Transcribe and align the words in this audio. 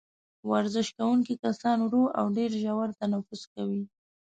ورزش 0.51 0.87
کوونکي 0.97 1.33
کسان 1.43 1.77
ورو 1.83 2.03
او 2.19 2.25
ډېر 2.37 2.51
ژور 2.63 2.89
تنفس 2.99 3.41
کوي. 3.53 3.83